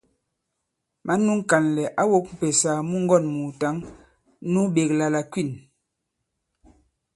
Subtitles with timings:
[1.05, 3.75] Mǎn nu ŋ̀kànlɛ̀ ǎ wōk m̀pèsà mu ŋgɔ̂n-mùùtǎŋ
[4.51, 5.49] nu ɓēkla la Kwîn.